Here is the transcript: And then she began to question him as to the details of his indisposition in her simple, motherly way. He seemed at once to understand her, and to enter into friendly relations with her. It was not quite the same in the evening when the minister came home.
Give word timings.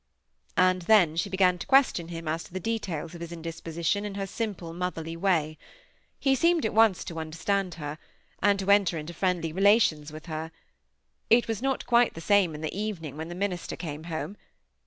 And 0.57 0.81
then 0.81 1.15
she 1.15 1.29
began 1.29 1.59
to 1.59 1.67
question 1.67 2.07
him 2.07 2.27
as 2.27 2.43
to 2.45 2.53
the 2.53 2.59
details 2.59 3.13
of 3.13 3.21
his 3.21 3.31
indisposition 3.31 4.03
in 4.03 4.15
her 4.15 4.25
simple, 4.25 4.73
motherly 4.73 5.15
way. 5.15 5.59
He 6.17 6.33
seemed 6.33 6.65
at 6.65 6.73
once 6.73 7.03
to 7.03 7.19
understand 7.19 7.75
her, 7.75 7.99
and 8.41 8.57
to 8.57 8.71
enter 8.71 8.97
into 8.97 9.13
friendly 9.13 9.53
relations 9.53 10.11
with 10.11 10.25
her. 10.25 10.51
It 11.29 11.47
was 11.47 11.61
not 11.61 11.85
quite 11.85 12.15
the 12.15 12.19
same 12.19 12.55
in 12.55 12.61
the 12.61 12.75
evening 12.75 13.15
when 13.15 13.29
the 13.29 13.35
minister 13.35 13.75
came 13.75 14.05
home. 14.05 14.37